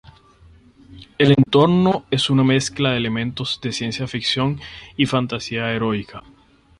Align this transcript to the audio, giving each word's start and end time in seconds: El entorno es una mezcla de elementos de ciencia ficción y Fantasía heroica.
El 1.19 1.29
entorno 1.29 2.05
es 2.09 2.31
una 2.31 2.43
mezcla 2.43 2.89
de 2.89 2.97
elementos 2.97 3.61
de 3.61 3.71
ciencia 3.71 4.07
ficción 4.07 4.59
y 4.97 5.05
Fantasía 5.05 5.71
heroica. 5.73 6.23